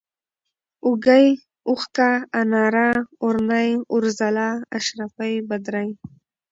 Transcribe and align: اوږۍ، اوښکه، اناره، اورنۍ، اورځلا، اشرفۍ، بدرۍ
اوږۍ، 0.85 1.27
اوښکه، 1.69 2.09
اناره، 2.39 2.89
اورنۍ، 3.23 3.69
اورځلا، 3.93 4.49
اشرفۍ، 4.77 5.33
بدرۍ 5.49 5.89